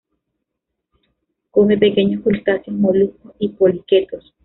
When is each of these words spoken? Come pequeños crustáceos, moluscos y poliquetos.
Come 1.51 1.77
pequeños 1.77 2.23
crustáceos, 2.23 2.75
moluscos 2.75 3.33
y 3.37 3.49
poliquetos. 3.49 4.33